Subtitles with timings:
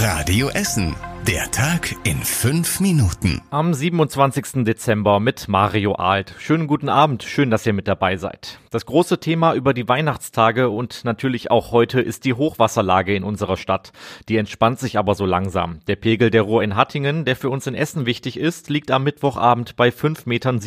[0.00, 0.94] Radio Essen.
[1.26, 3.42] Der Tag in fünf Minuten.
[3.50, 4.64] Am 27.
[4.64, 6.34] Dezember mit Mario Alt.
[6.38, 8.58] Schönen guten Abend, schön, dass ihr mit dabei seid.
[8.70, 13.56] Das große Thema über die Weihnachtstage und natürlich auch heute ist die Hochwasserlage in unserer
[13.58, 13.92] Stadt.
[14.28, 15.80] Die entspannt sich aber so langsam.
[15.86, 19.04] Der Pegel der Ruhr in Hattingen, der für uns in Essen wichtig ist, liegt am
[19.04, 20.60] Mittwochabend bei 5,67 Metern.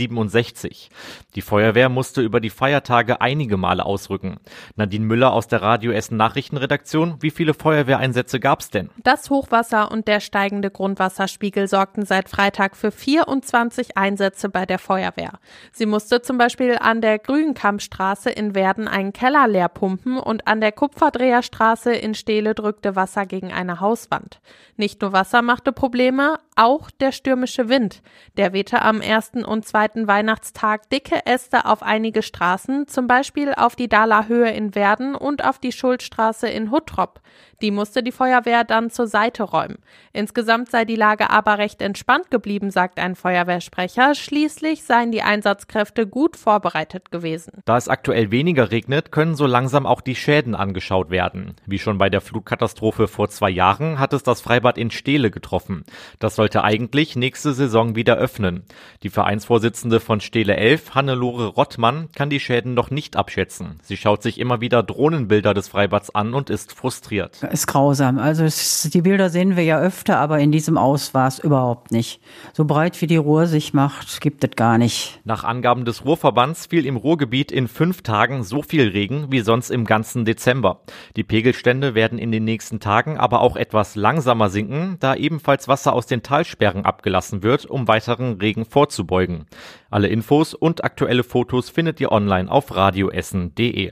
[1.36, 4.38] Die Feuerwehr musste über die Feiertage einige Male ausrücken.
[4.76, 8.90] Nadine Müller aus der Radio Essen Nachrichtenredaktion, wie viele Feuerwehreinsätze gab's denn?
[9.04, 14.80] Das Hochwasser und der steigende steigende Grundwasserspiegel sorgten seit Freitag für 24 Einsätze bei der
[14.80, 15.34] Feuerwehr.
[15.72, 20.59] Sie musste zum Beispiel an der Grünkampstraße in Werden einen Keller leer pumpen und an
[20.59, 24.41] der Kupferdreherstraße in Steele drückte Wasser gegen eine Hauswand.
[24.77, 28.02] Nicht nur Wasser machte Probleme, auch der stürmische Wind.
[28.38, 33.76] Der wehte am ersten und zweiten Weihnachtstag dicke Äste auf einige Straßen, zum Beispiel auf
[33.76, 37.22] die Dahler Höhe in Werden und auf die Schuldstraße in Huttrop.
[37.62, 39.78] Die musste die Feuerwehr dann zur Seite räumen.
[40.14, 44.16] Insgesamt sei die Lage aber recht entspannt geblieben, sagt ein Feuerwehrsprecher.
[44.16, 47.62] Schließlich seien die Einsatzkräfte gut vorbereitet gewesen.
[47.66, 51.56] Da es aktuell weniger regnet, können so langsam auch die Schäden angeschaut werden.
[51.66, 55.84] Wie schon bei der Flutkatastrophe vor zwei Jahren hat es das Freibad in Steele getroffen.
[56.20, 58.63] Das sollte eigentlich nächste Saison wieder öffnen.
[59.03, 63.80] Die Vereinsvorsitzende von Steele 11, Hannelore Rottmann, kann die Schäden noch nicht abschätzen.
[63.83, 68.17] Sie schaut sich immer wieder Drohnenbilder des Freibads an und ist frustriert ist grausam.
[68.17, 72.22] Also es, die Bilder sehen wir ja öfter, aber in diesem Ausmaß überhaupt nicht.
[72.53, 75.19] So breit wie die Ruhr sich macht, gibt es gar nicht.
[75.23, 79.69] Nach Angaben des Ruhrverbands fiel im Ruhrgebiet in fünf Tagen so viel Regen wie sonst
[79.69, 80.81] im ganzen Dezember.
[81.16, 85.94] Die Pegelstände werden in den nächsten Tagen aber auch etwas langsamer sinken, da ebenfalls Wasser
[85.94, 89.48] aus den Talsperren abgelassen wird, um weiteren Regen vorzubeugen.
[89.90, 93.92] Alle Infos und aktuelle Fotos findet ihr online auf radioessen.de.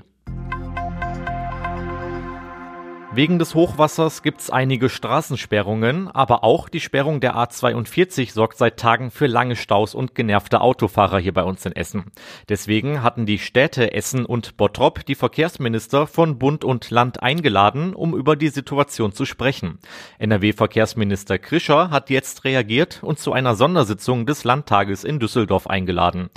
[3.11, 9.09] Wegen des Hochwassers gibt's einige Straßensperrungen, aber auch die Sperrung der A42 sorgt seit Tagen
[9.09, 12.11] für lange Staus und genervte Autofahrer hier bei uns in Essen.
[12.49, 18.14] Deswegen hatten die Städte Essen und Bottrop die Verkehrsminister von Bund und Land eingeladen, um
[18.14, 19.80] über die Situation zu sprechen.
[20.19, 26.30] NRW-Verkehrsminister Krischer hat jetzt reagiert und zu einer Sondersitzung des Landtages in Düsseldorf eingeladen.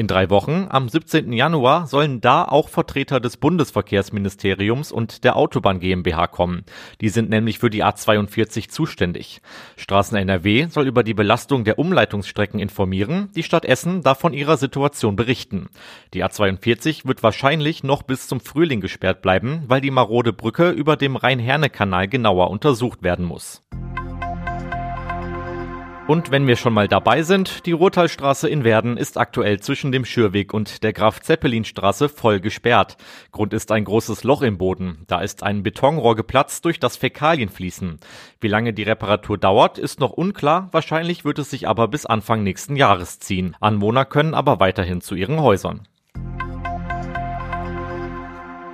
[0.00, 1.30] In drei Wochen, am 17.
[1.30, 6.64] Januar, sollen da auch Vertreter des Bundesverkehrsministeriums und der Autobahn GmbH kommen.
[7.02, 9.42] Die sind nämlich für die A42 zuständig.
[9.76, 14.56] Straßen NRW soll über die Belastung der Umleitungsstrecken informieren, die Stadt Essen darf von ihrer
[14.56, 15.68] Situation berichten.
[16.14, 20.96] Die A42 wird wahrscheinlich noch bis zum Frühling gesperrt bleiben, weil die marode Brücke über
[20.96, 23.62] dem Rhein-Herne-Kanal genauer untersucht werden muss.
[26.10, 30.04] Und wenn wir schon mal dabei sind, die Ruhrtalstraße in Werden ist aktuell zwischen dem
[30.04, 32.96] Schürweg und der Graf-Zeppelin-Straße voll gesperrt.
[33.30, 35.04] Grund ist ein großes Loch im Boden.
[35.06, 38.00] Da ist ein Betonrohr geplatzt, durch das Fäkalien fließen.
[38.40, 40.68] Wie lange die Reparatur dauert, ist noch unklar.
[40.72, 43.56] Wahrscheinlich wird es sich aber bis Anfang nächsten Jahres ziehen.
[43.60, 45.86] Anwohner können aber weiterhin zu ihren Häusern.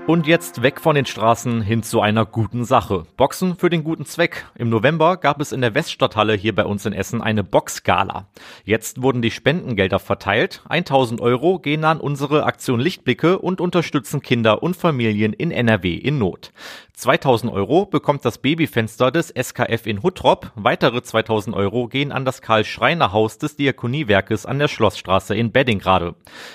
[0.07, 3.03] Und jetzt weg von den Straßen hin zu einer guten Sache.
[3.17, 4.47] Boxen für den guten Zweck.
[4.55, 8.29] Im November gab es in der Weststadthalle hier bei uns in Essen eine Boxgala.
[8.65, 10.63] Jetzt wurden die Spendengelder verteilt.
[10.69, 16.19] 1000 Euro gehen an unsere Aktion Lichtblicke und unterstützen Kinder und Familien in NRW in
[16.19, 16.53] Not.
[16.97, 20.53] 2000 Euro bekommt das Babyfenster des SKF in Huttrop.
[20.55, 26.15] Weitere 2000 Euro gehen an das Karl-Schreiner-Haus des Diakoniewerkes an der Schlossstraße in Beddingrade.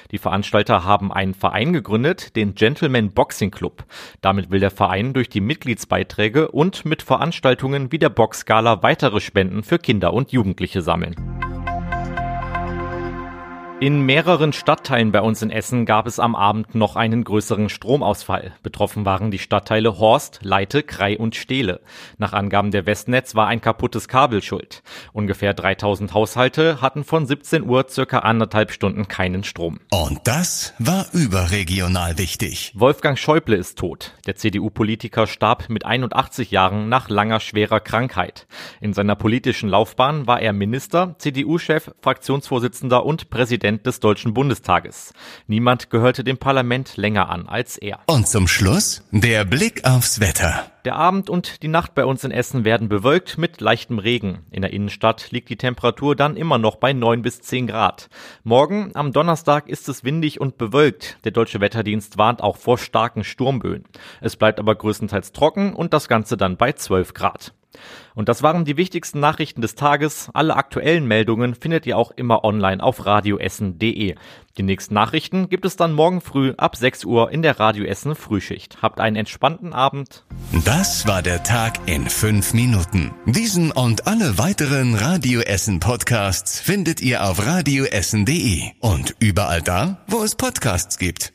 [0.10, 3.86] Die Veranstalter haben einen Verein gegründet, den Gentleman Boxing Club.
[4.22, 9.64] Damit will der Verein durch die Mitgliedsbeiträge und mit Veranstaltungen wie der Boxgala weitere Spenden
[9.64, 11.41] für Kinder und Jugendliche sammeln.
[13.82, 18.54] In mehreren Stadtteilen bei uns in Essen gab es am Abend noch einen größeren Stromausfall.
[18.62, 21.82] Betroffen waren die Stadtteile Horst, Leite, Krei und Stehle.
[22.20, 24.84] Nach Angaben der Westnetz war ein kaputtes Kabel schuld.
[25.14, 29.80] Ungefähr 3000 Haushalte hatten von 17 Uhr circa anderthalb Stunden keinen Strom.
[29.90, 32.74] Und das war überregional wichtig.
[32.76, 34.14] Wolfgang Schäuble ist tot.
[34.28, 38.46] Der CDU-Politiker starb mit 81 Jahren nach langer schwerer Krankheit.
[38.80, 45.14] In seiner politischen Laufbahn war er Minister, CDU-Chef, Fraktionsvorsitzender und Präsident Präsident des Deutschen Bundestages.
[45.48, 48.00] Niemand gehörte dem Parlament länger an als er.
[48.06, 50.66] Und zum Schluss der Blick aufs Wetter.
[50.84, 54.40] Der Abend und die Nacht bei uns in Essen werden bewölkt mit leichtem Regen.
[54.52, 58.10] In der Innenstadt liegt die Temperatur dann immer noch bei 9 bis 10 Grad.
[58.44, 61.18] Morgen, am Donnerstag, ist es windig und bewölkt.
[61.24, 63.86] Der Deutsche Wetterdienst warnt auch vor starken Sturmböen.
[64.20, 67.54] Es bleibt aber größtenteils trocken und das Ganze dann bei 12 Grad.
[68.16, 70.30] Und das waren die wichtigsten Nachrichten des Tages.
[70.34, 74.16] Alle aktuellen Meldungen findet ihr auch immer online auf radioessen.de.
[74.58, 78.16] Die nächsten Nachrichten gibt es dann morgen früh ab 6 Uhr in der Radio Essen
[78.16, 78.82] Frühschicht.
[78.82, 80.26] Habt einen entspannten Abend.
[80.66, 83.14] Das war der Tag in fünf Minuten.
[83.26, 90.22] Diesen und alle weiteren Radio Essen Podcasts findet ihr auf radioessen.de und überall da, wo
[90.22, 91.34] es Podcasts gibt.